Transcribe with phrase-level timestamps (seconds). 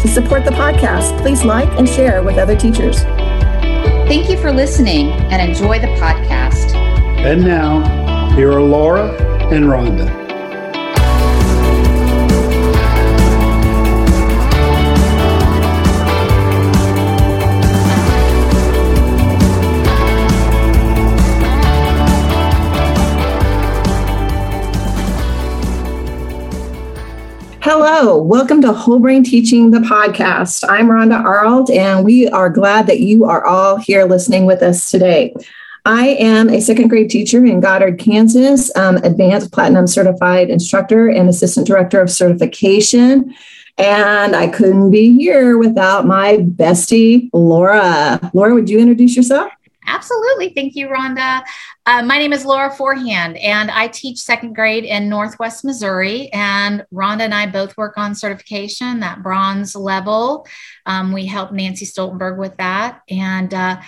[0.00, 3.02] To support the podcast, please like and share with other teachers.
[4.08, 6.74] Thank you for listening and enjoy the podcast.
[6.74, 9.10] And now, here are Laura
[9.52, 10.17] and Rhonda.
[27.70, 30.64] Hello, welcome to Whole Brain Teaching, the podcast.
[30.66, 34.90] I'm Rhonda Arlt, and we are glad that you are all here listening with us
[34.90, 35.34] today.
[35.84, 41.28] I am a second grade teacher in Goddard, Kansas, um, advanced platinum certified instructor and
[41.28, 43.34] assistant director of certification.
[43.76, 48.18] And I couldn't be here without my bestie, Laura.
[48.32, 49.52] Laura, would you introduce yourself?
[49.86, 50.54] Absolutely.
[50.54, 51.42] Thank you, Rhonda.
[51.88, 56.30] Uh, my name is Laura Forehand, and I teach second grade in Northwest Missouri.
[56.34, 60.46] And Rhonda and I both work on certification, that bronze level.
[60.84, 63.00] Um, we help Nancy Stoltenberg with that.
[63.08, 63.80] And uh,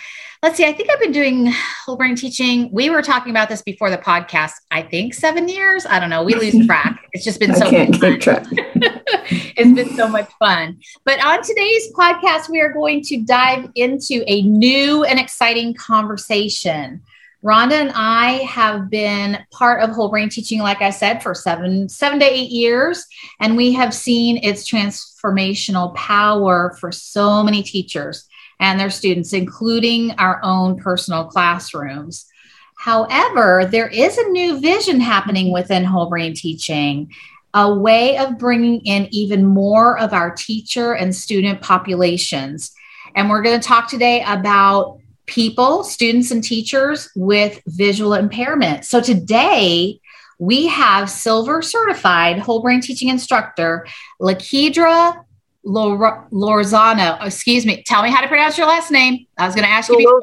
[0.42, 1.52] let's see, I think I've been doing
[1.84, 2.70] whole brain teaching.
[2.72, 5.84] We were talking about this before the podcast, I think seven years.
[5.84, 6.22] I don't know.
[6.22, 7.06] We lose track.
[7.12, 8.46] It's just been so much fun.
[9.58, 10.80] it's been so much fun.
[11.04, 17.02] But on today's podcast, we are going to dive into a new and exciting conversation.
[17.42, 21.88] Rhonda and I have been part of whole brain teaching, like I said, for seven,
[21.88, 23.06] seven to eight years,
[23.40, 30.12] and we have seen its transformational power for so many teachers and their students, including
[30.12, 32.26] our own personal classrooms.
[32.76, 37.10] However, there is a new vision happening within whole brain teaching,
[37.54, 42.72] a way of bringing in even more of our teacher and student populations.
[43.14, 44.99] And we're going to talk today about
[45.30, 48.84] people, students, and teachers with visual impairment.
[48.84, 50.00] So today,
[50.38, 53.86] we have silver certified whole brain teaching instructor
[54.20, 55.24] Lakedra
[55.64, 57.18] Lorzano.
[57.20, 57.82] Oh, excuse me.
[57.86, 59.26] Tell me how to pronounce your last name.
[59.38, 60.20] I was going to ask you before.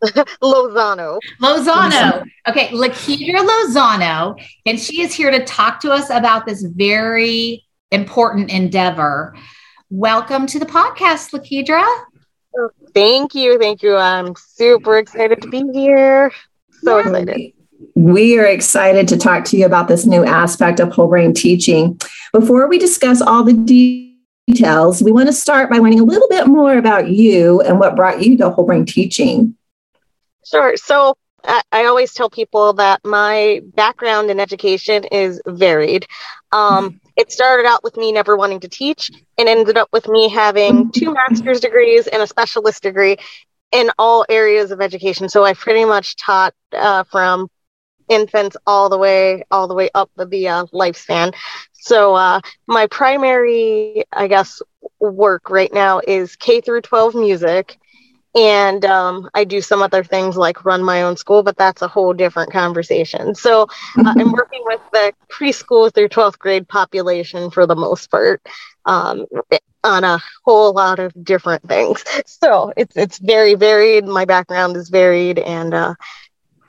[0.42, 1.18] Lozano.
[1.40, 2.24] Lozano.
[2.48, 8.50] Okay, Lakedra Lozano, and she is here to talk to us about this very important
[8.50, 9.34] endeavor.
[9.90, 11.84] Welcome to the podcast, Lakedra.
[12.94, 13.58] Thank you.
[13.58, 13.96] Thank you.
[13.96, 16.32] I'm super excited to be here.
[16.82, 17.52] So excited.
[17.94, 22.00] We are excited to talk to you about this new aspect of whole brain teaching.
[22.32, 23.52] Before we discuss all the
[24.48, 27.96] details, we want to start by learning a little bit more about you and what
[27.96, 29.56] brought you to whole brain teaching.
[30.44, 30.76] Sure.
[30.76, 36.06] So I, I always tell people that my background in education is varied.
[36.52, 40.28] Um, it started out with me never wanting to teach and ended up with me
[40.28, 43.16] having two master's degrees and a specialist degree
[43.72, 45.28] in all areas of education.
[45.28, 47.48] So I pretty much taught uh, from
[48.08, 51.34] infants all the way all the way up the uh, lifespan.
[51.72, 54.62] So uh, my primary, I guess,
[55.00, 57.78] work right now is K through 12 music
[58.34, 61.88] and um, I do some other things like run my own school, but that's a
[61.88, 63.34] whole different conversation.
[63.34, 68.42] So uh, I'm working with the preschool through 12th grade population for the most part
[68.84, 69.26] um,
[69.84, 72.04] on a whole lot of different things.
[72.26, 74.04] So it's it's very varied.
[74.04, 75.94] My background is varied, and uh,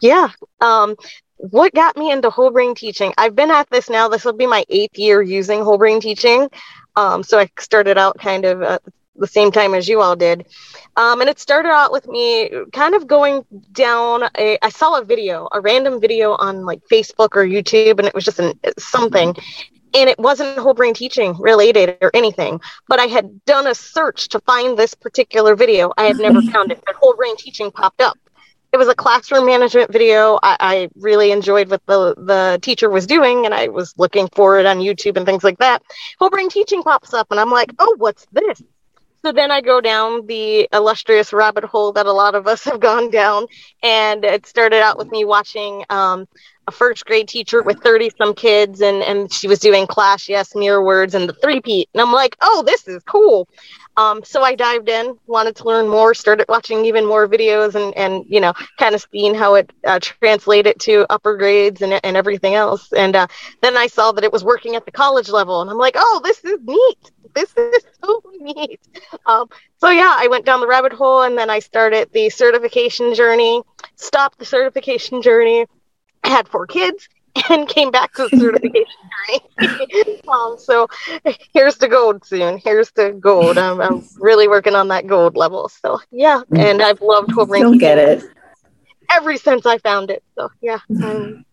[0.01, 0.29] yeah.
[0.61, 0.95] Um,
[1.37, 3.13] what got me into whole brain teaching?
[3.17, 4.09] I've been at this now.
[4.09, 6.49] This will be my eighth year using whole brain teaching.
[6.95, 8.81] Um, so I started out kind of at
[9.19, 10.47] the same time as you all did.
[10.95, 15.03] Um, and it started out with me kind of going down a, I saw a
[15.03, 19.35] video, a random video on like Facebook or YouTube, and it was just an, something.
[19.95, 24.29] And it wasn't whole brain teaching related or anything, but I had done a search
[24.29, 25.91] to find this particular video.
[25.97, 28.17] I had never found it, but whole brain teaching popped up.
[28.71, 30.37] It was a classroom management video.
[30.43, 34.59] I, I really enjoyed what the, the teacher was doing, and I was looking for
[34.59, 35.81] it on YouTube and things like that.
[36.19, 38.61] Whole brain teaching pops up, and I'm like, oh, what's this?
[39.25, 42.79] So then I go down the illustrious rabbit hole that a lot of us have
[42.79, 43.47] gone down.
[43.83, 46.27] And it started out with me watching um,
[46.67, 50.55] a first grade teacher with 30 some kids, and, and she was doing class, yes,
[50.55, 51.89] mirror words, and the three peat.
[51.93, 53.47] And I'm like, oh, this is cool.
[53.99, 57.93] Um, so I dived in, wanted to learn more, started watching even more videos, and
[57.97, 62.15] and you know, kind of seeing how it uh, translated to upper grades and and
[62.15, 62.93] everything else.
[62.93, 63.27] And uh,
[63.61, 66.21] then I saw that it was working at the college level, and I'm like, oh,
[66.23, 67.11] this is neat.
[67.35, 68.79] This is so neat.
[69.25, 69.49] Um,
[69.79, 73.61] so yeah, I went down the rabbit hole, and then I started the certification journey.
[73.97, 75.65] Stopped the certification journey.
[76.23, 77.09] Had four kids
[77.49, 78.85] and came back to the certification
[79.59, 80.21] journey.
[80.27, 80.87] um, so
[81.53, 82.57] here's the gold soon.
[82.57, 83.57] Here's the gold.
[83.57, 85.69] I'm, I'm, really working on that gold level.
[85.69, 88.29] So yeah, and I've loved whole brain teaching
[89.11, 90.23] ever since I found it.
[90.35, 90.79] So yeah.
[90.91, 91.45] awesome.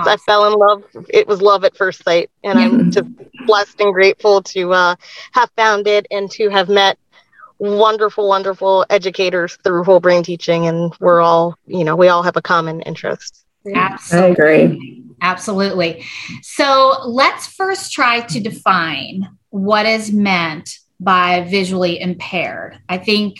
[0.00, 0.84] I fell in love.
[1.08, 3.08] It was love at first sight, and I'm just
[3.46, 4.96] blessed and grateful to uh,
[5.32, 6.98] have found it and to have met
[7.58, 10.66] wonderful, wonderful educators through whole brain teaching.
[10.66, 13.45] And we're all, you know, we all have a common interest.
[13.74, 14.28] Absolutely.
[14.28, 15.04] I agree.
[15.22, 16.04] Absolutely.
[16.42, 22.78] So let's first try to define what is meant by visually impaired.
[22.88, 23.36] I think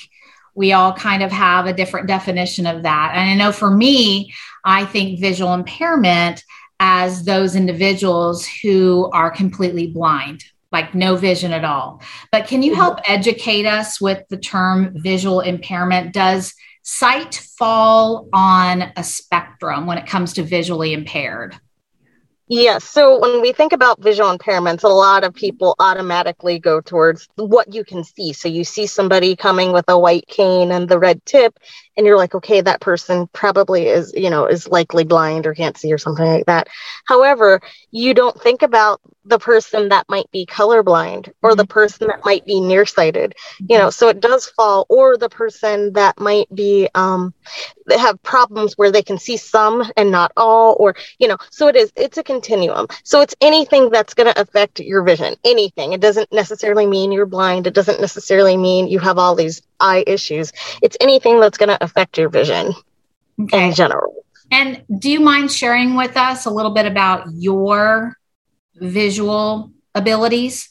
[0.54, 3.12] we all kind of have a different definition of that.
[3.14, 4.32] And I know for me,
[4.64, 6.42] I think visual impairment
[6.80, 12.02] as those individuals who are completely blind, like no vision at all.
[12.32, 12.80] But can you mm-hmm.
[12.80, 16.12] help educate us with the term visual impairment?
[16.12, 16.54] Does
[16.86, 21.58] sight fall on a spectrum when it comes to visually impaired?
[22.48, 22.84] Yes.
[22.84, 27.74] So when we think about visual impairments, a lot of people automatically go towards what
[27.74, 28.32] you can see.
[28.32, 31.58] So you see somebody coming with a white cane and the red tip,
[31.96, 35.76] and you're like, okay, that person probably is, you know, is likely blind or can't
[35.76, 36.68] see or something like that.
[37.06, 37.60] However,
[37.90, 41.58] you don't think about the person that might be colorblind or mm-hmm.
[41.58, 43.34] the person that might be nearsighted
[43.68, 47.34] you know so it does fall or the person that might be um
[47.98, 51.76] have problems where they can see some and not all or you know so it
[51.76, 56.00] is it's a continuum so it's anything that's going to affect your vision anything it
[56.00, 60.52] doesn't necessarily mean you're blind it doesn't necessarily mean you have all these eye issues
[60.82, 62.72] it's anything that's going to affect your vision
[63.40, 63.68] okay.
[63.68, 64.14] in general
[64.50, 68.16] and do you mind sharing with us a little bit about your
[68.76, 70.70] visual abilities?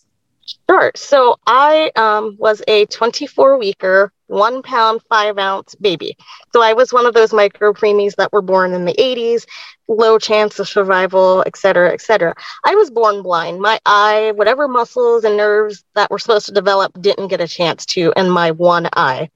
[0.69, 0.91] Sure.
[0.95, 6.17] So I um, was a 24 weeker, one pound, five ounce baby.
[6.53, 9.45] So I was one of those micro preemies that were born in the 80s,
[9.87, 12.33] low chance of survival, et cetera, et cetera.
[12.63, 13.59] I was born blind.
[13.59, 17.85] My eye, whatever muscles and nerves that were supposed to develop, didn't get a chance
[17.87, 19.29] to in my one eye.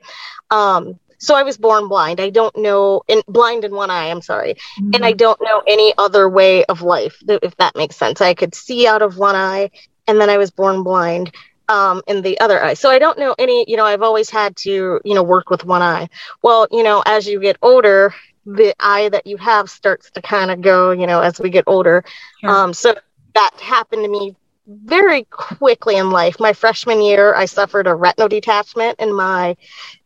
[0.50, 2.20] Um, so I was born blind.
[2.20, 4.54] I don't know, in, blind in one eye, I'm sorry.
[4.54, 4.92] Mm-hmm.
[4.96, 8.22] And I don't know any other way of life, if that makes sense.
[8.22, 9.70] I could see out of one eye,
[10.08, 11.34] and then I was born blind
[11.70, 12.74] um, in the other eye.
[12.74, 15.64] So I don't know any, you know, I've always had to, you know, work with
[15.64, 16.10] one eye.
[16.42, 18.14] Well, you know, as you get older,
[18.46, 21.64] the eye that you have starts to kind of go, you know, as we get
[21.68, 22.04] older.
[22.42, 22.50] Sure.
[22.50, 22.96] Um, so
[23.36, 24.36] that happened to me
[24.68, 26.40] very quickly in life.
[26.40, 29.56] My freshman year, I suffered a retinal detachment in my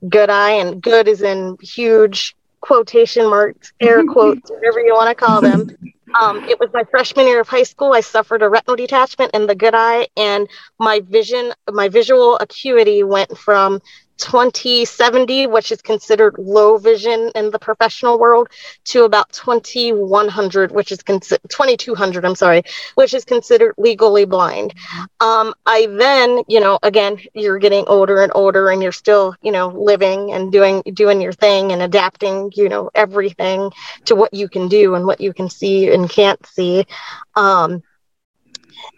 [0.10, 5.26] good eye, and good is in huge quotation marks, air quotes, whatever you want to
[5.26, 5.70] call them.
[6.20, 7.94] Um, it was my freshman year of high school.
[7.94, 10.48] I suffered a retinal detachment in the good eye, and
[10.80, 13.82] my vision, my visual acuity went from
[14.18, 18.48] 2070, which is considered low vision in the professional world,
[18.86, 22.64] to about 2100, which is considered 2200, I'm sorry,
[22.96, 24.74] which is considered legally blind.
[25.20, 29.52] Um, I then, you know, again, you're getting older and older and you're still, you
[29.52, 33.72] know, living and doing, doing your thing and adapting, you know, everything
[34.06, 36.86] to what you can do and what you can see and can't see.
[37.36, 37.84] Um,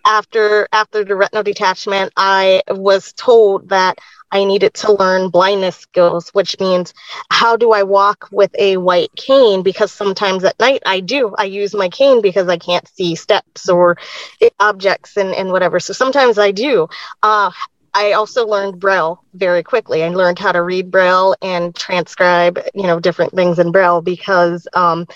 [0.06, 3.98] after after the retinal detachment, I was told that
[4.35, 6.94] I needed to learn blindness skills, which means
[7.31, 9.63] how do I walk with a white cane?
[9.63, 11.33] Because sometimes at night I do.
[11.37, 13.97] I use my cane because I can't see steps or
[14.59, 15.80] objects and, and whatever.
[15.80, 16.89] So sometimes I do.
[17.23, 17.51] Uh,
[17.94, 20.04] I also learned Braille very quickly.
[20.04, 24.68] I learned how to read Braille and transcribe, you know, different things in Braille because
[24.73, 25.07] um,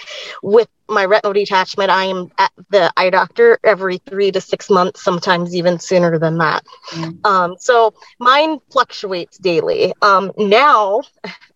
[0.41, 5.03] with my retinal detachment, I am at the eye doctor every three to six months,
[5.03, 6.65] sometimes even sooner than that.
[6.91, 7.25] Mm.
[7.25, 9.93] Um, so mine fluctuates daily.
[10.01, 11.01] Um, now,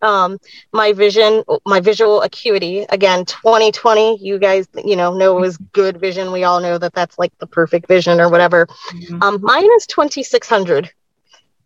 [0.01, 0.39] um,
[0.71, 6.31] my vision, my visual acuity, again, 2020, you guys, you know, know is good vision.
[6.31, 8.67] We all know that that's like the perfect vision or whatever.
[8.67, 9.23] Mm-hmm.
[9.23, 10.91] Um, mine is 2600.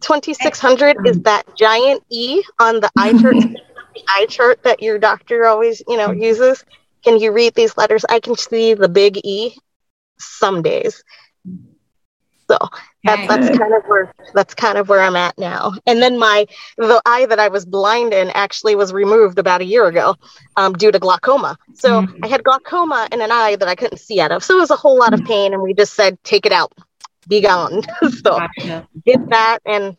[0.01, 3.35] 2600 is that giant E on the eye chart,
[3.95, 6.63] the eye chart that your doctor always, you know, uses.
[7.07, 8.03] Can you read these letters?
[8.09, 9.55] I can see the big E
[10.19, 11.01] some days.
[12.49, 12.57] So
[13.05, 15.71] that, that's kind of where that's kind of where I'm at now.
[15.85, 16.47] And then my
[16.77, 20.15] the eye that I was blind in actually was removed about a year ago
[20.57, 21.57] um, due to glaucoma.
[21.75, 22.25] So mm-hmm.
[22.25, 24.43] I had glaucoma in an eye that I couldn't see out of.
[24.43, 25.27] So it was a whole lot of mm.
[25.27, 26.73] pain, and we just said take it out
[27.29, 27.83] be gone.
[28.01, 28.87] so gotcha.
[29.05, 29.95] did that and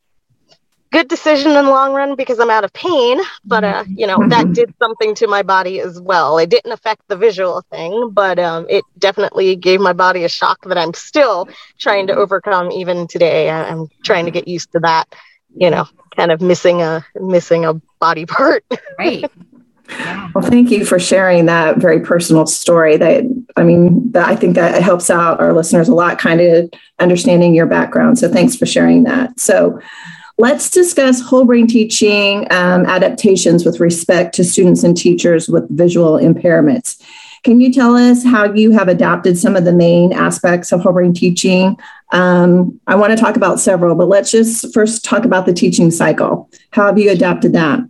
[0.91, 4.19] good decision in the long run because I'm out of pain, but uh, you know
[4.29, 4.53] that mm-hmm.
[4.53, 6.39] did something to my body as well.
[6.39, 10.65] It didn't affect the visual thing, but um, it definitely gave my body a shock
[10.65, 13.51] that I'm still trying to overcome even today.
[13.51, 15.07] I'm trying to get used to that,
[15.55, 18.65] you know, kind of missing a missing a body part.
[18.99, 19.31] right.
[20.35, 22.99] Well, thank you for sharing that very personal story.
[22.99, 23.25] That
[23.57, 27.55] I mean, that I think that helps out our listeners a lot, kind of understanding
[27.55, 28.19] your background.
[28.19, 29.41] So thanks for sharing that.
[29.41, 29.81] So
[30.39, 36.13] let's discuss whole brain teaching um, adaptations with respect to students and teachers with visual
[36.13, 37.03] impairments.
[37.45, 40.93] Can you tell us how you have adapted some of the main aspects of whole
[40.93, 41.77] brain teaching?
[42.13, 45.91] Um, I want to talk about several, but let's just first talk about the teaching
[45.91, 46.51] cycle.
[46.71, 47.81] How have you adapted that?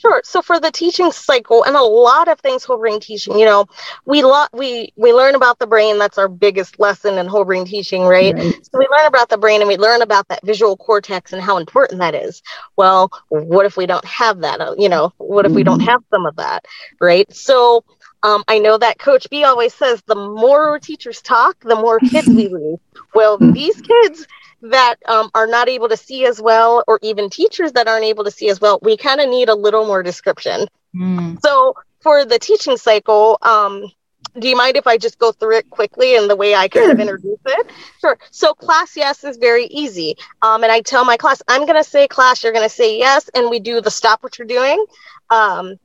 [0.00, 0.22] Sure.
[0.24, 3.66] So for the teaching cycle and a lot of things whole brain teaching, you know,
[4.06, 5.98] we lo- we we learn about the brain.
[5.98, 8.34] That's our biggest lesson in whole brain teaching, right?
[8.34, 8.54] right?
[8.64, 11.58] So we learn about the brain and we learn about that visual cortex and how
[11.58, 12.40] important that is.
[12.76, 14.62] Well, what if we don't have that?
[14.62, 15.56] Uh, you know, what if mm-hmm.
[15.56, 15.90] we don't mm-hmm.
[15.90, 16.64] have some of that,
[16.98, 17.30] right?
[17.34, 17.84] So
[18.22, 22.26] um, I know that Coach B always says the more teachers talk, the more kids
[22.26, 22.78] we lose.
[23.14, 23.52] Well, mm.
[23.52, 24.26] these kids
[24.62, 28.24] that um, are not able to see as well, or even teachers that aren't able
[28.24, 30.66] to see as well, we kind of need a little more description.
[30.94, 31.40] Mm.
[31.40, 33.90] So for the teaching cycle, um,
[34.38, 36.92] do you mind if I just go through it quickly and the way I kind
[36.92, 37.70] of introduce it?
[38.00, 38.18] Sure.
[38.30, 40.16] So class yes is very easy.
[40.42, 42.98] Um, and I tell my class, I'm going to say class, you're going to say
[42.98, 44.84] yes, and we do the stop what you're doing.
[45.30, 45.78] Um,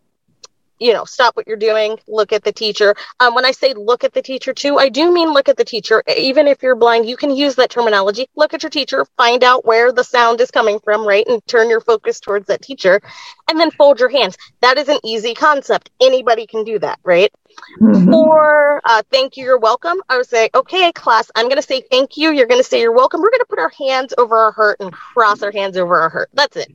[0.79, 2.95] you know, stop what you're doing, look at the teacher.
[3.19, 5.65] Um, when I say look at the teacher too, I do mean look at the
[5.65, 6.03] teacher.
[6.17, 8.27] Even if you're blind, you can use that terminology.
[8.35, 11.25] Look at your teacher, find out where the sound is coming from, right?
[11.27, 13.01] And turn your focus towards that teacher
[13.49, 14.37] and then fold your hands.
[14.61, 15.89] That is an easy concept.
[16.01, 17.31] Anybody can do that, right?
[17.79, 18.11] Mm-hmm.
[18.11, 21.83] For uh, thank you, you're welcome, I would say, okay, class, I'm going to say
[21.89, 22.31] thank you.
[22.31, 23.21] You're going to say you're welcome.
[23.21, 26.09] We're going to put our hands over our heart and cross our hands over our
[26.09, 26.29] heart.
[26.33, 26.71] That's it.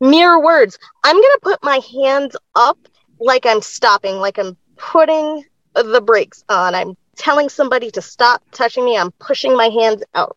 [0.00, 0.78] Mirror words.
[1.04, 2.78] I'm going to put my hands up
[3.18, 6.74] like I'm stopping, like I'm putting the brakes on.
[6.74, 8.96] I'm telling somebody to stop touching me.
[8.96, 10.36] I'm pushing my hands out.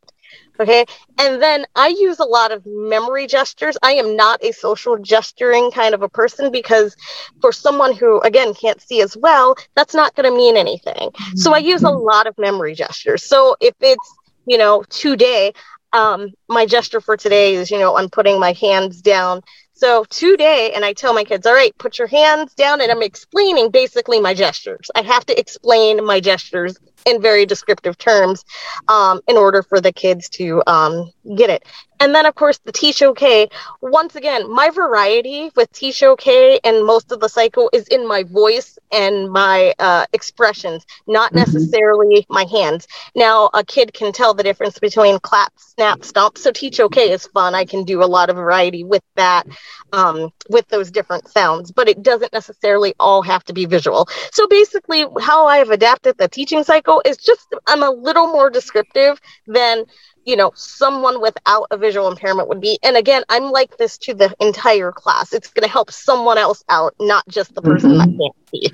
[0.60, 0.86] Okay.
[1.18, 3.78] And then I use a lot of memory gestures.
[3.82, 6.98] I am not a social gesturing kind of a person because
[7.40, 11.12] for someone who, again, can't see as well, that's not going to mean anything.
[11.36, 12.06] So I use a mm-hmm.
[12.06, 13.24] lot of memory gestures.
[13.24, 15.54] So if it's, you know, today,
[15.94, 19.42] um, my gesture for today is, you know, I'm putting my hands down.
[19.74, 23.02] So today, and I tell my kids, all right, put your hands down, and I'm
[23.02, 24.92] explaining basically my gestures.
[24.94, 28.44] I have to explain my gestures in very descriptive terms
[28.90, 31.64] um, in order for the kids to um, get it.
[32.00, 33.50] And then, of course, the Teach OK.
[33.82, 38.24] Once again, my variety with Teach OK and most of the cycle is in my
[38.24, 41.40] voice and my uh, expressions, not mm-hmm.
[41.40, 42.88] necessarily my hands.
[43.16, 46.38] Now, a kid can tell the difference between clap, snap, stomp.
[46.38, 47.54] So Teach OK is fun.
[47.54, 49.46] I can do a lot of variety with that,
[49.92, 54.08] um, with those different sounds, but it doesn't necessarily all have to be visual.
[54.32, 58.50] So basically, how I have adapted the teaching cycle is just I'm a little more
[58.50, 59.86] descriptive than
[60.30, 64.14] you know someone without a visual impairment would be and again i'm like this to
[64.14, 65.34] the entire class.
[65.34, 68.18] It's going to help someone else out not just the person mm-hmm.
[68.18, 68.72] that can't see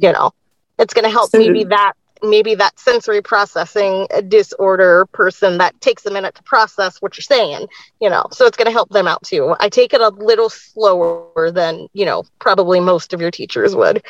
[0.00, 0.32] you know.
[0.78, 6.06] It's going to help so, maybe that maybe that sensory processing disorder person that takes
[6.06, 7.68] a minute to process what you're saying
[8.00, 8.26] you know.
[8.32, 9.54] So it's going to help them out too.
[9.60, 14.02] I take it a little slower than you know probably most of your teachers would.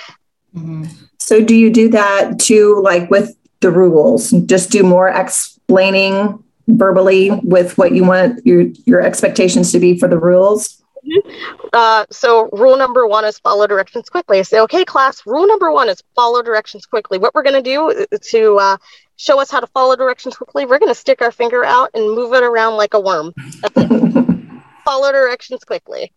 [0.55, 0.85] Mm-hmm.
[1.19, 4.31] so do you do that too like with the rules?
[4.31, 10.09] Just do more explaining verbally with what you want your your expectations to be for
[10.09, 10.83] the rules?
[11.73, 14.41] Uh, so rule number one is follow directions quickly.
[14.41, 15.23] I say, okay, class.
[15.25, 17.19] Rule number one is follow directions quickly.
[17.19, 18.77] What we're going to do to uh,
[19.17, 22.05] show us how to follow directions quickly, we're going to stick our finger out and
[22.05, 23.33] move it around like a worm.
[24.85, 26.13] follow directions quickly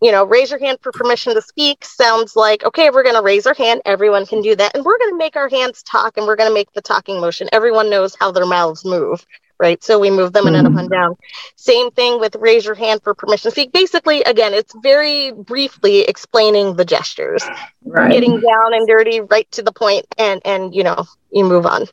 [0.00, 3.22] you know, raise your hand for permission to speak sounds like, okay, we're going to
[3.22, 3.82] raise our hand.
[3.84, 4.74] Everyone can do that.
[4.74, 7.20] And we're going to make our hands talk and we're going to make the talking
[7.20, 7.48] motion.
[7.52, 9.26] Everyone knows how their mouths move,
[9.58, 9.82] right?
[9.82, 10.54] So we move them mm-hmm.
[10.54, 11.16] and up and down.
[11.56, 13.72] Same thing with raise your hand for permission to speak.
[13.72, 17.44] Basically, again, it's very briefly explaining the gestures,
[17.84, 18.12] right.
[18.12, 21.86] getting down and dirty, right to the point, and, and, you know, you move on.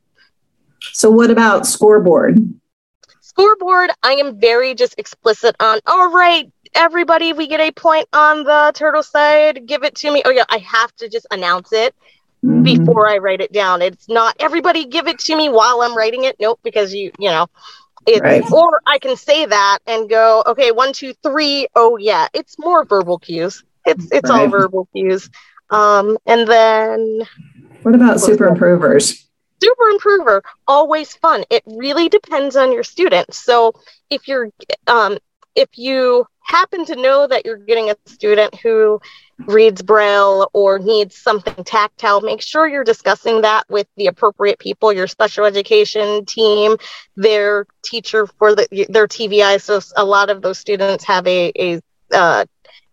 [0.93, 2.37] So what about scoreboard?
[3.21, 8.43] Scoreboard, I am very just explicit on, all right, everybody, we get a point on
[8.43, 9.65] the turtle side.
[9.65, 10.21] Give it to me.
[10.25, 11.95] Oh, yeah, I have to just announce it
[12.43, 12.63] mm-hmm.
[12.63, 13.81] before I write it down.
[13.81, 16.35] It's not everybody give it to me while I'm writing it.
[16.39, 17.47] Nope, because you, you know,
[18.05, 18.51] it's, right.
[18.51, 21.67] or I can say that and go, okay, one, two, three.
[21.75, 23.63] Oh, yeah, it's more verbal cues.
[23.85, 24.41] It's, it's right.
[24.41, 25.29] all verbal cues.
[25.69, 27.21] Um, and then
[27.81, 29.25] what about super improvers?
[29.63, 33.73] super improver always fun it really depends on your student so
[34.09, 34.49] if you're
[34.87, 35.17] um,
[35.55, 38.99] if you happen to know that you're getting a student who
[39.47, 44.93] reads braille or needs something tactile make sure you're discussing that with the appropriate people
[44.93, 46.77] your special education team
[47.17, 51.81] their teacher for the, their tvi so a lot of those students have a, a
[52.15, 52.45] uh,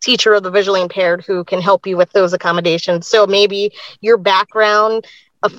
[0.02, 3.06] teacher of the visually impaired who can help you with those accommodations.
[3.06, 5.06] So maybe your background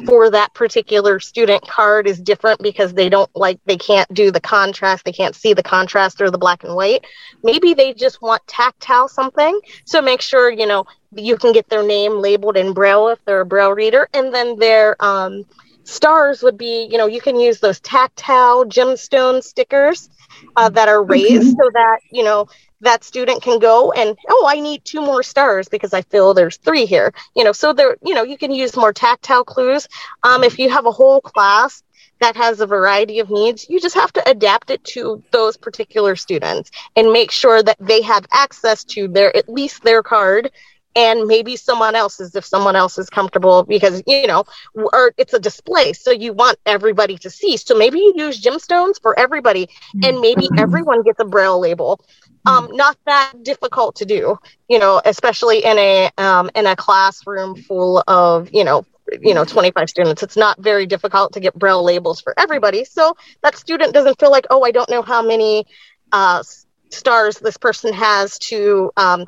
[0.06, 4.40] for that particular student card is different because they don't like they can't do the
[4.40, 7.06] contrast they can't see the contrast or the black and white.
[7.44, 9.60] Maybe they just want tactile something.
[9.86, 10.86] So make sure you know
[11.16, 14.10] you can get their name labeled in braille if they're a braille reader.
[14.14, 15.44] And then their um,
[15.84, 20.10] stars would be you know you can use those tactile gemstone stickers
[20.56, 21.58] uh, that are raised okay.
[21.62, 22.48] so that you know
[22.82, 26.58] that student can go and oh i need two more stars because i feel there's
[26.58, 29.88] three here you know so there you know you can use more tactile clues
[30.24, 31.84] um, if you have a whole class
[32.20, 36.16] that has a variety of needs you just have to adapt it to those particular
[36.16, 40.52] students and make sure that they have access to their at least their card
[40.96, 44.44] and maybe someone else's if someone else is comfortable because you know
[44.76, 47.58] or it's a display so you want everybody to see.
[47.58, 49.70] So maybe you use gemstones for everybody
[50.04, 50.60] and maybe mm-hmm.
[50.60, 52.00] everyone gets a braille label.
[52.46, 52.76] Um, mm.
[52.76, 58.04] not that difficult to do, you know, especially in a um, in a classroom full
[58.08, 58.86] of you know
[59.22, 60.24] you know 25 students.
[60.24, 62.84] It's not very difficult to get braille labels for everybody.
[62.84, 65.66] So that student doesn't feel like oh i don't know how many
[66.12, 66.44] uh,
[66.92, 69.26] stars this person has to um,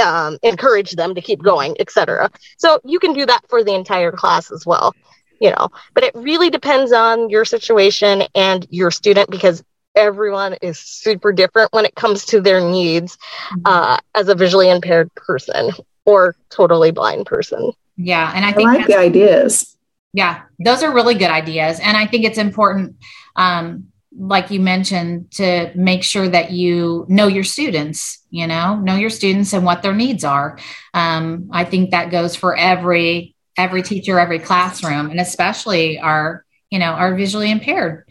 [0.00, 4.12] um, encourage them to keep going etc so you can do that for the entire
[4.12, 4.94] class as well
[5.40, 9.62] you know but it really depends on your situation and your student because
[9.94, 13.62] everyone is super different when it comes to their needs mm-hmm.
[13.64, 15.70] uh, as a visually impaired person
[16.04, 17.72] or totally blind person.
[17.96, 19.76] Yeah, and I think I like the ideas.
[20.12, 22.96] Yeah, those are really good ideas, and I think it's important,
[23.36, 28.20] um, like you mentioned, to make sure that you know your students.
[28.30, 30.58] You know, know your students and what their needs are.
[30.92, 36.78] Um, I think that goes for every every teacher, every classroom, and especially our you
[36.78, 38.04] know our visually impaired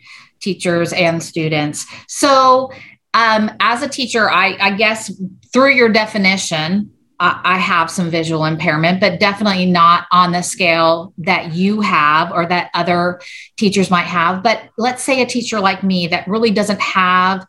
[0.43, 1.86] teachers and students.
[2.07, 2.72] So,
[3.13, 5.11] um, as a teacher, I, I, guess
[5.53, 6.92] through your definition,
[7.24, 12.46] I, have some visual impairment, but definitely not on the scale that you have or
[12.48, 13.22] that other
[13.55, 14.44] teachers might have.
[14.44, 17.48] But let's say a teacher like me that really doesn't have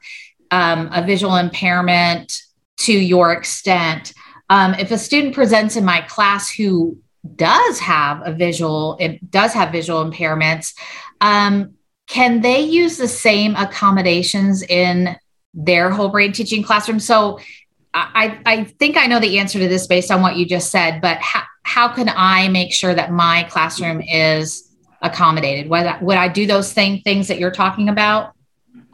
[0.52, 2.40] um, a visual impairment
[2.78, 4.12] to your extent.
[4.48, 6.98] Um, if a student presents in my class who
[7.34, 10.74] does have a visual, it does have visual impairments,
[11.20, 11.74] um,
[12.06, 15.16] can they use the same accommodations in
[15.54, 17.00] their whole brain teaching classroom?
[17.00, 17.40] So
[17.94, 21.00] I, I think I know the answer to this based on what you just said,
[21.00, 24.68] but how, how can I make sure that my classroom is
[25.00, 25.70] accommodated?
[25.70, 28.34] Would I, would I do those same things that you're talking about?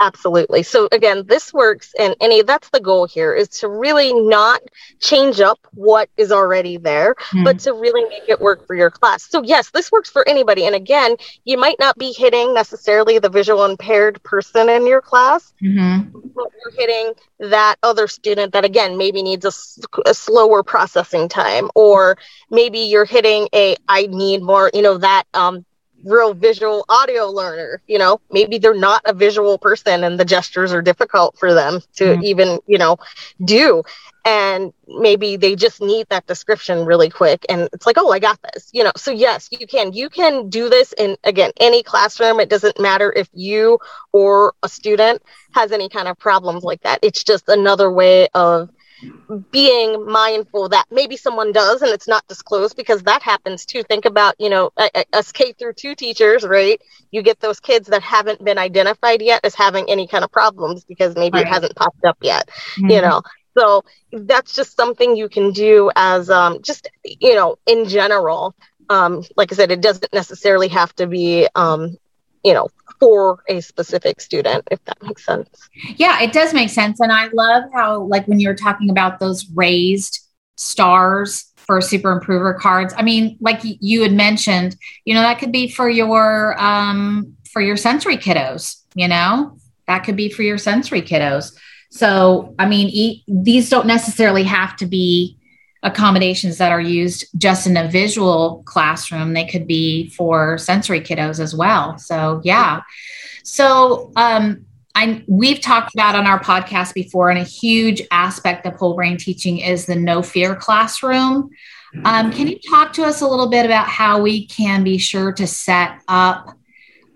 [0.01, 0.63] Absolutely.
[0.63, 4.63] So again, this works and any that's the goal here is to really not
[4.99, 7.45] change up what is already there, mm-hmm.
[7.45, 9.29] but to really make it work for your class.
[9.29, 10.65] So yes, this works for anybody.
[10.65, 15.53] And again, you might not be hitting necessarily the visual impaired person in your class,
[15.63, 16.19] mm-hmm.
[16.35, 19.53] but you're hitting that other student that again maybe needs a,
[20.09, 22.19] a slower processing time or
[22.51, 25.65] maybe you're hitting a i need more you know that um
[26.05, 28.21] real visual audio learner you know?
[28.31, 32.25] Maybe they're not a visual person and the gestures are difficult for them to mm-hmm.
[32.25, 32.99] even you know
[33.45, 33.83] do.
[34.25, 37.47] And maybe they just need that description really quick.
[37.49, 38.93] And it's like oh i got this you know?
[38.97, 39.93] So yes you can.
[39.93, 42.41] You can do this in again any classroom.
[42.41, 43.79] It doesn't matter if you
[44.13, 47.01] or a student has any kind of problems like that.
[47.03, 48.71] It's just another way of
[49.51, 53.83] being mindful that maybe someone does and it's not disclosed because that happens too.
[53.83, 54.71] Think about, you know,
[55.13, 56.81] us K through two teachers, right?
[57.11, 60.85] You get those kids that haven't been identified yet as having any kind of problems
[60.85, 61.47] because maybe right.
[61.47, 62.91] it hasn't popped up yet, mm-hmm.
[62.91, 63.23] you know.
[63.59, 68.55] So that's just something you can do as um, just, you know, in general.
[68.89, 71.97] Um, like I said, it doesn't necessarily have to be, um,
[72.45, 75.49] you know, for a specific student, if that makes sense.
[75.97, 77.01] Yeah, it does make sense.
[77.01, 80.21] And I love how, like, when you're talking about those raised
[80.57, 85.53] stars for super improver cards, I mean, like you had mentioned, you know, that could
[85.53, 90.59] be for your, um, for your sensory kiddos, you know, that could be for your
[90.59, 91.57] sensory kiddos.
[91.91, 95.39] So, I mean, e- these don't necessarily have to be
[95.83, 99.33] accommodations that are used just in a visual classroom.
[99.33, 101.97] They could be for sensory kiddos as well.
[101.99, 102.83] So yeah.
[103.45, 108.75] So um, I, we've talked about on our podcast before and a huge aspect of
[108.75, 111.51] whole brain teaching is the no fear classroom.
[112.05, 115.33] Um, can you talk to us a little bit about how we can be sure
[115.33, 116.57] to set up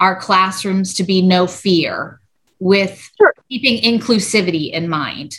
[0.01, 2.21] our classrooms to be no fear
[2.59, 3.35] with sure.
[3.49, 5.37] keeping inclusivity in mind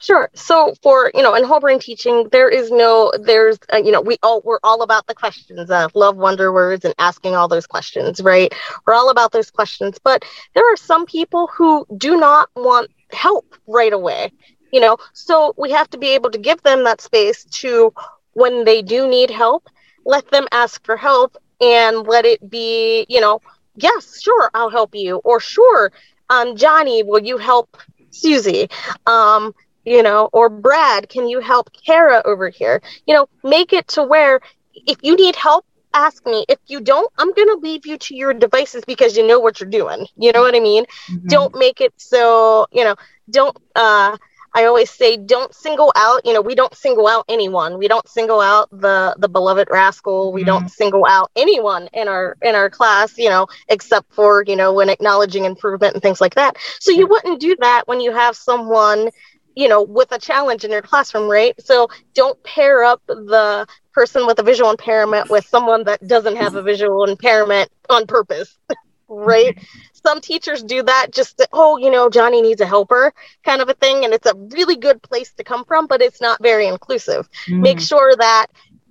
[0.00, 0.28] Sure.
[0.34, 4.00] So for you know, in whole brain teaching, there is no, there's uh, you know,
[4.02, 7.66] we all we're all about the questions, uh, love, wonder words, and asking all those
[7.66, 8.52] questions, right?
[8.86, 13.54] We're all about those questions, but there are some people who do not want help
[13.66, 14.32] right away.
[14.72, 17.94] You know, so we have to be able to give them that space to
[18.32, 19.68] when they do need help,
[20.04, 23.40] let them ask for help and let it be, you know,
[23.76, 25.92] yes, sure, I'll help you, or sure,
[26.28, 27.76] um, Johnny, will you help
[28.10, 28.68] Susie?
[29.06, 29.54] Um,
[29.84, 32.82] you know, or Brad, can you help Kara over here?
[33.06, 34.40] You know, make it to where
[34.74, 36.44] if you need help, ask me.
[36.48, 39.60] If you don't, I'm going to leave you to your devices because you know what
[39.60, 40.06] you're doing.
[40.16, 40.84] You know what I mean?
[41.10, 41.28] Mm-hmm.
[41.28, 42.96] Don't make it so, you know,
[43.30, 44.16] don't, uh,
[44.56, 47.76] I always say don't single out, you know, we don't single out anyone.
[47.76, 50.32] We don't single out the the beloved rascal.
[50.32, 50.46] We mm-hmm.
[50.46, 54.72] don't single out anyone in our in our class, you know, except for, you know,
[54.72, 56.56] when acknowledging improvement and things like that.
[56.78, 59.10] So you wouldn't do that when you have someone
[59.54, 61.54] you know, with a challenge in your classroom, right?
[61.60, 66.56] So don't pair up the person with a visual impairment with someone that doesn't have
[66.56, 68.58] a visual impairment on purpose,
[69.08, 69.56] right?
[69.92, 73.12] Some teachers do that just, to, oh, you know, Johnny needs a helper
[73.44, 74.04] kind of a thing.
[74.04, 77.28] And it's a really good place to come from, but it's not very inclusive.
[77.46, 77.62] Mm-hmm.
[77.62, 78.48] Make sure that,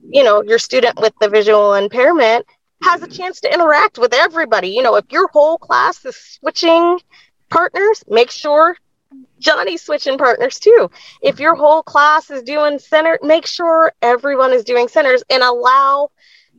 [0.09, 2.45] you know, your student with the visual impairment
[2.83, 4.69] has a chance to interact with everybody.
[4.69, 6.99] You know, if your whole class is switching
[7.49, 8.75] partners, make sure
[9.39, 10.89] Johnny's switching partners too.
[11.21, 16.09] If your whole class is doing center, make sure everyone is doing centers and allow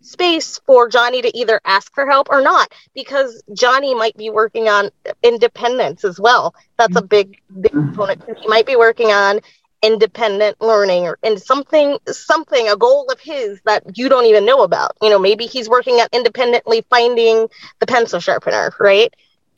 [0.03, 4.69] space for Johnny to either ask for help or not, because Johnny might be working
[4.69, 4.91] on
[5.23, 6.55] independence as well.
[6.77, 7.07] That's a mm-hmm.
[7.07, 8.23] big, big component.
[8.39, 9.41] He might be working on
[9.85, 14.63] independent learning or in something something a goal of his that you don't even know
[14.63, 17.47] about you know maybe he's working at independently finding
[17.81, 19.13] the pencil sharpener right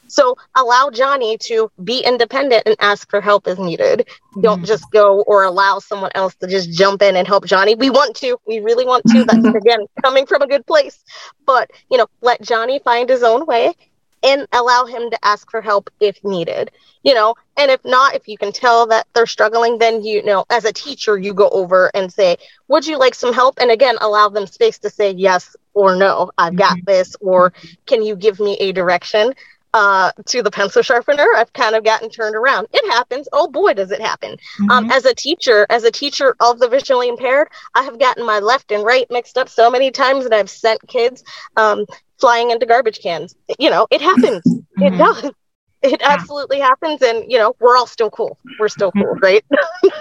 [0.09, 4.09] so allow Johnny to be independent and ask for help as needed.
[4.41, 7.75] Don't just go or allow someone else to just jump in and help Johnny.
[7.75, 9.25] We want to, we really want to.
[9.25, 11.03] That's again coming from a good place.
[11.45, 13.75] But, you know, let Johnny find his own way
[14.23, 16.71] and allow him to ask for help if needed.
[17.03, 20.45] You know, and if not, if you can tell that they're struggling, then you know,
[20.51, 23.59] as a teacher, you go over and say, Would you like some help?
[23.61, 26.85] And again, allow them space to say yes or no, I've got mm-hmm.
[26.87, 27.53] this, or
[27.85, 29.35] can you give me a direction?
[29.75, 32.67] Uh, to the pencil sharpener, I've kind of gotten turned around.
[32.73, 33.29] It happens.
[33.33, 34.33] Oh boy, does it happen.
[34.33, 34.71] Um, mm-hmm.
[34.71, 38.39] Um, as a teacher, as a teacher of the visually impaired, I have gotten my
[38.39, 41.25] left and right mixed up so many times that I've sent kids
[41.57, 41.87] um,
[42.19, 43.35] flying into garbage cans.
[43.59, 44.43] You know, it happens.
[44.45, 44.83] Mm-hmm.
[44.83, 45.31] It does.
[45.83, 46.11] It yeah.
[46.11, 47.03] absolutely happens.
[47.03, 48.39] And, you know, we're all still cool.
[48.59, 49.45] We're still cool, right?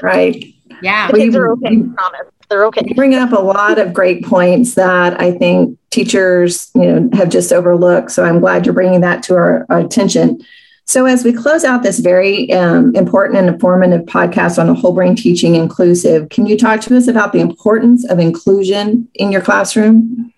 [0.02, 0.44] right.
[0.82, 1.12] Yeah.
[1.12, 1.74] The kids are okay.
[1.74, 2.32] You, promise.
[2.50, 2.84] They're okay.
[2.86, 7.30] You bring up a lot of great points that I think teachers, you know, have
[7.30, 8.12] just overlooked.
[8.12, 10.42] So I'm glad you're bringing that to our, our attention.
[10.88, 14.94] So as we close out this very um, important and informative podcast on the whole
[14.94, 19.42] brain teaching inclusive, can you talk to us about the importance of inclusion in your
[19.42, 20.32] classroom?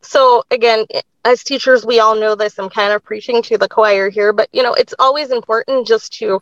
[0.00, 0.86] So again,
[1.24, 2.58] as teachers, we all know this.
[2.58, 6.12] I'm kind of preaching to the choir here, but you know, it's always important just
[6.14, 6.40] to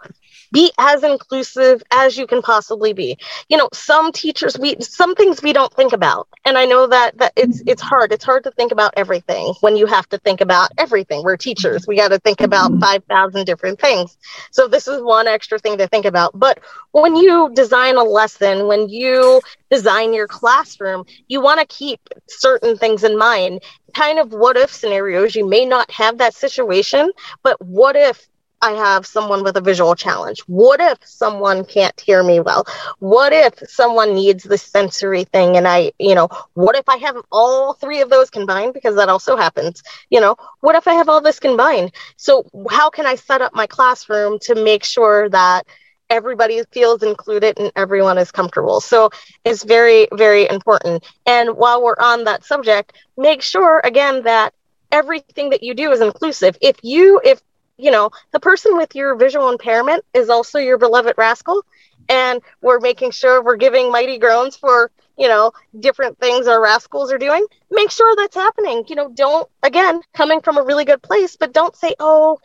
[0.52, 3.18] be as inclusive as you can possibly be.
[3.48, 7.16] You know some teachers we some things we don't think about and i know that
[7.18, 8.12] that it's it's hard.
[8.12, 11.22] It's hard to think about everything when you have to think about everything.
[11.22, 11.86] We're teachers.
[11.86, 12.80] We got to think about mm-hmm.
[12.80, 14.16] 5000 different things.
[14.50, 16.38] So this is one extra thing to think about.
[16.38, 16.60] But
[16.92, 19.40] when you design a lesson when you
[19.70, 23.62] design your classroom you want to keep certain things in mind
[23.94, 27.10] kind of what if scenarios you may not have that situation
[27.42, 28.28] but what if
[28.62, 30.40] I have someone with a visual challenge?
[30.46, 32.66] What if someone can't hear me well?
[32.98, 37.16] What if someone needs the sensory thing and I, you know, what if I have
[37.32, 38.74] all three of those combined?
[38.74, 39.82] Because that also happens.
[40.10, 41.92] You know, what if I have all this combined?
[42.16, 45.66] So, how can I set up my classroom to make sure that
[46.10, 48.80] everybody feels included and everyone is comfortable?
[48.80, 49.10] So,
[49.44, 51.04] it's very, very important.
[51.26, 54.52] And while we're on that subject, make sure again that
[54.92, 56.58] everything that you do is inclusive.
[56.60, 57.40] If you, if
[57.80, 61.62] you know, the person with your visual impairment is also your beloved rascal.
[62.08, 67.12] And we're making sure we're giving mighty groans for, you know, different things our rascals
[67.12, 67.46] are doing.
[67.70, 68.84] Make sure that's happening.
[68.88, 72.40] You know, don't, again, coming from a really good place, but don't say, oh,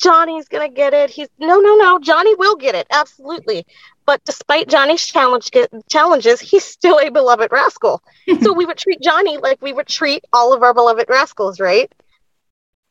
[0.00, 1.10] Johnny's going to get it.
[1.10, 1.98] He's, no, no, no.
[1.98, 2.86] Johnny will get it.
[2.90, 3.66] Absolutely.
[4.06, 8.02] But despite Johnny's challenge get, challenges, he's still a beloved rascal.
[8.40, 11.92] so we would treat Johnny like we would treat all of our beloved rascals, right?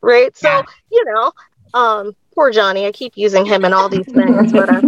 [0.02, 0.38] Right.
[0.38, 0.64] So, yeah.
[0.92, 1.32] you know,
[1.74, 2.86] um, poor Johnny.
[2.86, 4.82] I keep using him in all these things, but uh,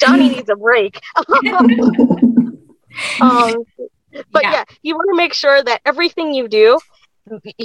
[0.00, 1.00] Johnny needs a break.
[3.20, 3.64] um,
[4.32, 4.52] but yeah.
[4.52, 6.80] yeah, you want to make sure that everything you do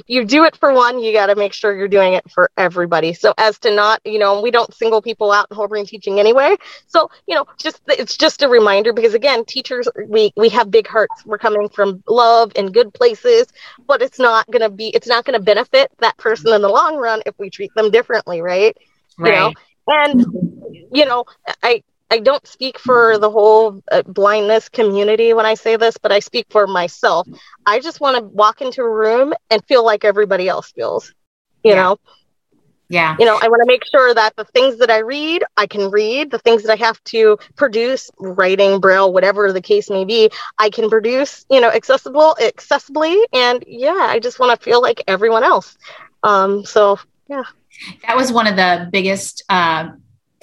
[0.08, 3.14] you do it for one, you got to make sure you're doing it for everybody.
[3.14, 6.20] So as to not, you know, we don't single people out in whole brain teaching
[6.20, 6.56] anyway.
[6.88, 10.88] So, you know, just it's just a reminder because again, teachers we we have big
[10.88, 11.26] hearts.
[11.26, 13.48] We're coming from love and good places,
[13.88, 16.70] but it's not going to be it's not going to benefit that person in the
[16.70, 18.78] long run if we treat them differently, right?
[19.18, 19.34] Right.
[19.34, 19.54] You know,
[19.88, 20.26] and
[20.92, 21.26] you know,
[21.62, 26.12] I I don't speak for the whole uh, blindness community when I say this, but
[26.12, 27.28] I speak for myself.
[27.66, 31.14] I just want to walk into a room and feel like everybody else feels.
[31.64, 31.76] You Yeah.
[31.76, 31.98] know,
[32.90, 33.18] Yeah.
[33.20, 35.90] you know, I want to make sure that the things that I read, I can
[35.90, 36.32] read.
[36.32, 40.70] The things that I have to produce, writing, braille, whatever the case may be, I
[40.70, 41.46] can produce.
[41.50, 45.78] You know, accessible, accessibly, and yeah, I just want to feel like everyone else.
[46.24, 47.44] Um, so yeah.
[48.08, 49.90] That was one of the biggest uh,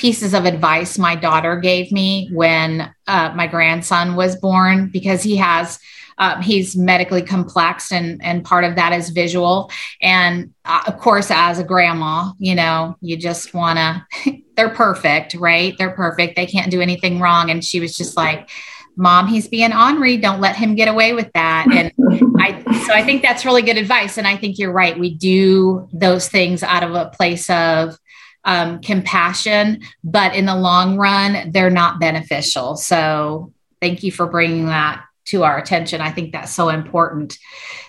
[0.00, 5.36] pieces of advice my daughter gave me when uh, my grandson was born because he
[5.36, 5.78] has.
[6.16, 9.70] Um, he's medically complex, and and part of that is visual.
[10.02, 14.36] And uh, of course, as a grandma, you know, you just want to.
[14.56, 15.74] they're perfect, right?
[15.78, 16.36] They're perfect.
[16.36, 17.50] They can't do anything wrong.
[17.50, 18.50] And she was just like,
[18.96, 20.18] "Mom, he's being ornery.
[20.18, 21.90] Don't let him get away with that." And
[22.38, 24.98] I so I think that's really good advice, and I think you're right.
[24.98, 27.98] We do those things out of a place of
[28.44, 32.76] um, compassion, but in the long run, they're not beneficial.
[32.76, 36.00] So thank you for bringing that to our attention.
[36.00, 37.38] I think that's so important.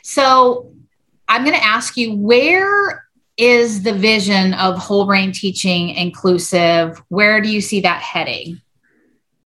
[0.03, 0.73] So
[1.27, 3.05] I'm going to ask you where
[3.37, 7.01] is the vision of whole brain teaching inclusive?
[7.07, 8.61] Where do you see that heading?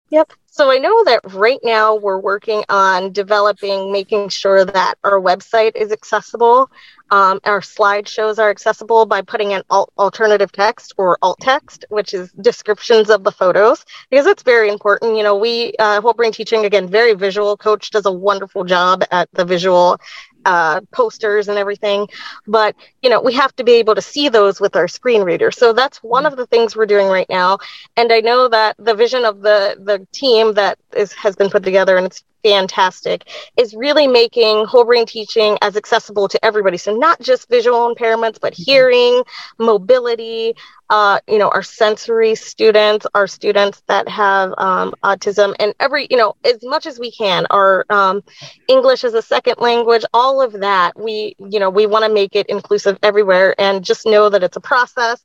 [0.10, 0.32] Yep.
[0.46, 5.76] So I know that right now we're working on developing, making sure that our website
[5.76, 6.70] is accessible.
[7.14, 12.12] Um, our slideshows are accessible by putting in alt- alternative text or alt text, which
[12.16, 15.16] is descriptions of the photos, because it's very important.
[15.16, 17.56] You know, we, uh, whole brain teaching, again, very visual.
[17.56, 20.00] Coach does a wonderful job at the visual
[20.46, 22.08] uh, posters and everything.
[22.48, 25.52] But, you know, we have to be able to see those with our screen reader.
[25.52, 27.60] So that's one of the things we're doing right now.
[27.96, 31.64] And I know that the vision of the, the team that is, has been put
[31.64, 33.28] together, and it's fantastic,
[33.58, 36.78] is really making whole brain teaching as accessible to everybody.
[36.78, 39.24] So not just visual impairments, but hearing,
[39.58, 40.54] mobility,
[40.90, 46.18] uh, you know, our sensory students, our students that have um, autism, and every, you
[46.18, 48.24] know, as much as we can, our um,
[48.68, 52.36] English as a second language, all of that, we, you know, we want to make
[52.36, 55.24] it inclusive everywhere and just know that it's a process.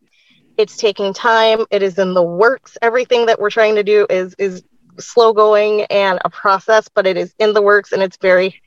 [0.56, 1.66] It's taking time.
[1.70, 2.76] It is in the works.
[2.82, 4.64] Everything that we're trying to do is is
[4.98, 8.60] slow going and a process, but it is in the works and it's very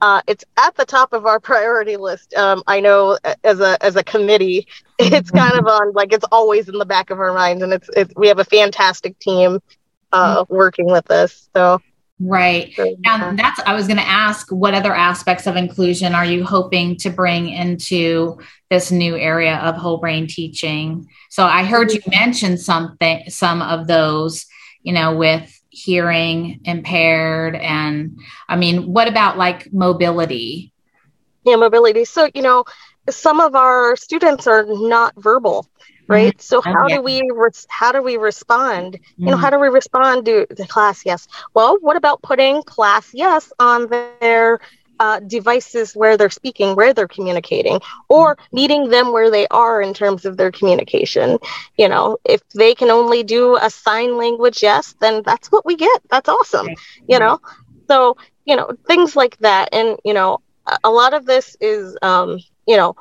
[0.00, 2.34] uh, it's at the top of our priority list.
[2.34, 4.66] Um, I know as a as a committee,
[4.98, 7.90] it's kind of on like it's always in the back of our minds, and it's
[7.96, 9.60] it's we have a fantastic team
[10.12, 11.48] uh, working with us.
[11.54, 11.80] So
[12.20, 12.74] Right.
[12.74, 16.44] so, Now, that's, I was going to ask, what other aspects of inclusion are you
[16.44, 18.38] hoping to bring into
[18.70, 21.08] this new area of whole brain teaching?
[21.30, 24.46] So I heard you mention something, some of those,
[24.82, 27.56] you know, with hearing impaired.
[27.56, 30.72] And I mean, what about like mobility?
[31.44, 32.04] yeah, mobility.
[32.04, 32.64] So you know,
[33.10, 35.66] some of our students are not verbal.
[36.08, 36.40] Right.
[36.40, 36.96] So Oh, how yeah.
[36.96, 38.98] do we res- how do we respond?
[39.24, 39.38] You know, Mhm.
[39.38, 41.26] how do we respond to the class yes?
[41.54, 44.58] Well, what about putting class yes on their
[45.00, 49.94] uh, devices where they're speaking, where they're communicating, or meeting them where they are in
[49.94, 51.38] terms of their communication?
[51.76, 55.76] You know, if they can only do a sign language yes, then that's what we
[55.76, 56.00] get.
[56.10, 56.68] That's awesome.
[57.06, 57.38] You know,
[57.88, 61.96] so you know things like that, and you know, a- a lot of this is,
[62.02, 62.94] um, you know.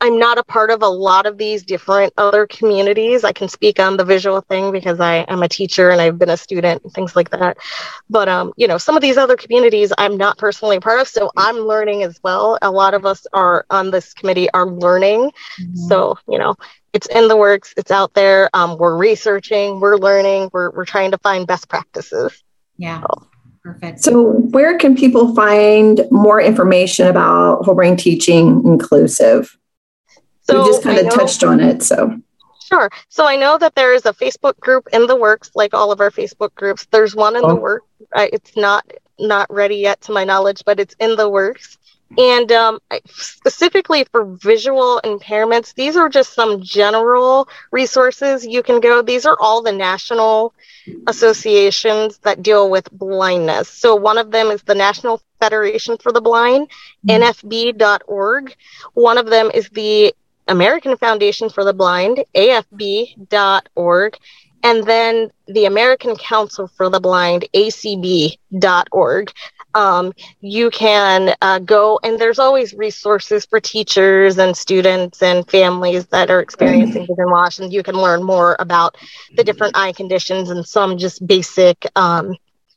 [0.00, 3.24] I'm not a part of a lot of these different other communities.
[3.24, 6.28] I can speak on the visual thing because I am a teacher and I've been
[6.30, 7.56] a student and things like that.
[8.10, 11.08] But um, you know, some of these other communities I'm not personally a part of,
[11.08, 12.58] so I'm learning as well.
[12.62, 15.30] A lot of us are on this committee are learning.
[15.60, 15.76] Mhm.
[15.88, 16.54] So, you know,
[16.92, 18.50] it's in the works, it's out there.
[18.54, 22.42] Um, we're researching, we're learning, we're we're trying to find best practices.
[22.76, 23.02] yeah.
[23.62, 23.98] Perfect.
[23.98, 29.58] So, where can people find more information about whole brain teaching inclusive?
[30.48, 31.82] So we just kind of touched on it.
[31.82, 32.20] So,
[32.64, 32.90] Sure.
[33.08, 36.00] So I know that there is a Facebook group in the works, like all of
[36.00, 36.84] our Facebook groups.
[36.90, 37.48] There's one in Oh.
[37.48, 37.82] the work.
[38.14, 38.84] Uh, it's not
[39.18, 41.78] not ready yet, to my knowledge, but it's in the works.
[42.18, 49.00] And um, specifically for visual impairments, these are just some general resources you can go.
[49.02, 50.52] These are all the national
[51.06, 53.68] associations that deal with blindness.
[53.68, 56.68] So one of them is the National Federation for the Blind,
[57.08, 57.22] Mhm.
[57.22, 58.54] nfb.org.
[58.94, 60.14] One of them is the
[60.48, 64.16] American Foundation for the Blind, afb.org,
[64.62, 69.32] and then the American Council for the Blind, acb.org.
[69.74, 76.06] Um, you can uh, go, and there's always resources for teachers and students and families
[76.06, 78.96] that are experiencing vision loss, and you can learn more about
[79.36, 82.34] the different eye conditions and some just basic um,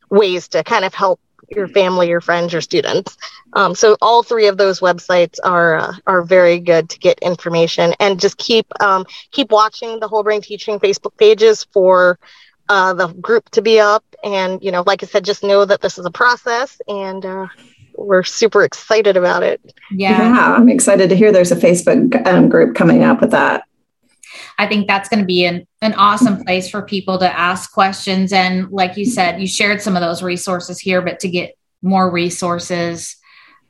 [0.10, 1.20] ways to kind of help
[1.52, 3.18] your family, your friends, your students.
[3.54, 7.94] Um, so all three of those websites are uh, are very good to get information,
[8.00, 12.20] and just keep um, keep watching the Whole Brain Teaching Facebook pages for
[12.70, 14.04] uh, the group to be up.
[14.24, 17.48] And you know, like I said, just know that this is a process, and uh,
[17.96, 19.62] we're super excited about it.
[19.92, 20.18] Yeah.
[20.18, 23.64] yeah, I'm excited to hear there's a Facebook um, group coming up with that.
[24.60, 28.34] I think that's going to be an, an awesome place for people to ask questions.
[28.34, 32.12] And like you said, you shared some of those resources here, but to get more
[32.12, 33.16] resources,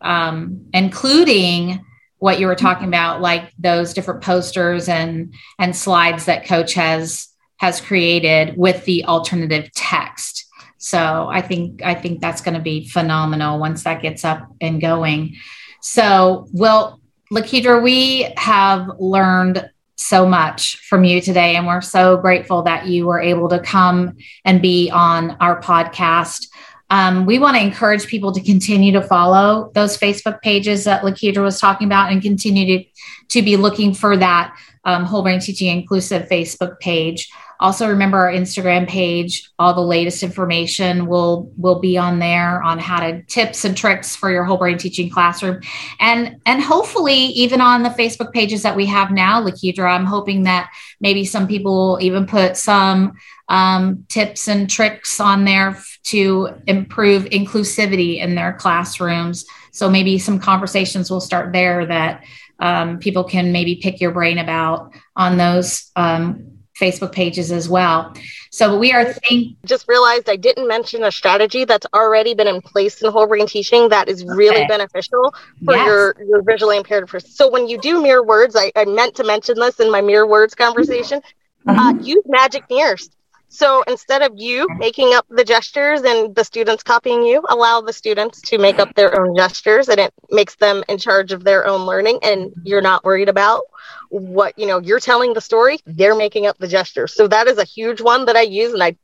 [0.01, 1.85] um, including
[2.17, 7.27] what you were talking about, like those different posters and and slides that Coach has
[7.57, 10.47] has created with the alternative text.
[10.79, 14.81] So I think I think that's going to be phenomenal once that gets up and
[14.81, 15.35] going.
[15.81, 16.99] So, well,
[17.31, 19.69] Lakidra, we have learned
[19.99, 21.55] so much from you today.
[21.55, 26.47] And we're so grateful that you were able to come and be on our podcast.
[26.89, 31.43] Um, we want to encourage people to continue to follow those Facebook pages that Lakidra
[31.43, 32.85] was talking about and continue to,
[33.27, 37.29] to be looking for that um, Whole Brain Teaching Inclusive Facebook page.
[37.59, 39.51] Also, remember our Instagram page.
[39.59, 44.15] All the latest information will will be on there on how to tips and tricks
[44.15, 45.61] for your whole brain teaching classroom,
[45.99, 49.91] and and hopefully even on the Facebook pages that we have now, Lakidra.
[49.91, 53.13] I'm hoping that maybe some people will even put some
[53.49, 59.45] um, tips and tricks on there to improve inclusivity in their classrooms.
[59.71, 62.23] So maybe some conversations will start there that
[62.59, 66.48] um, people can maybe pick your brain about on those um,
[66.79, 68.13] Facebook pages as well.
[68.51, 72.61] So we are think just realized I didn't mention a strategy that's already been in
[72.61, 74.67] place in whole brain teaching that is really okay.
[74.67, 75.33] beneficial
[75.65, 75.85] for yes.
[75.85, 77.29] your, your visually impaired person.
[77.29, 80.27] So when you do mirror words, I, I meant to mention this in my mirror
[80.27, 81.21] words conversation.
[81.67, 81.79] Mm-hmm.
[81.79, 83.09] Uh, use magic mirrors.
[83.49, 87.91] So instead of you making up the gestures and the students copying you, allow the
[87.91, 91.65] students to make up their own gestures and it makes them in charge of their
[91.65, 93.63] own learning and you're not worried about
[94.09, 97.15] what, you know, you're telling the story, they're making up the gestures.
[97.15, 98.95] So that is a huge one that I use and I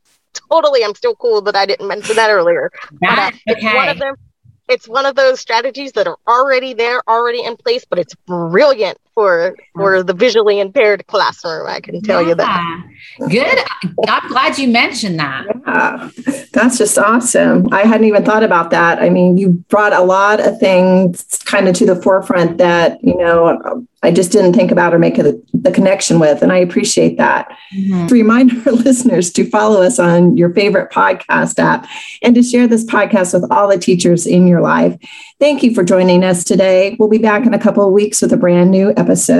[0.50, 2.70] totally am still cool that I didn't mention that earlier.
[3.00, 3.74] That, but, uh, okay.
[3.74, 4.14] one of them
[4.68, 8.98] it's one of those strategies that are already there, already in place, but it's brilliant
[9.14, 11.66] for for the visually impaired classroom.
[11.66, 12.28] I can tell yeah.
[12.28, 12.84] you that.
[13.30, 13.58] Good.
[14.08, 15.46] I'm glad you mentioned that.
[15.66, 16.10] Yeah,
[16.52, 17.72] that's just awesome.
[17.72, 19.00] I hadn't even thought about that.
[19.00, 23.16] I mean, you brought a lot of things kind of to the forefront that you
[23.16, 26.40] know I just didn't think about or make a, the connection with.
[26.40, 27.48] And I appreciate that.
[27.74, 28.06] Mm-hmm.
[28.06, 31.88] Remind our listeners to follow us on your favorite podcast app
[32.22, 34.96] and to share this podcast with all the teachers in your life.
[35.40, 36.96] Thank you for joining us today.
[37.00, 39.34] We'll be back in a couple of weeks with a brand new episode.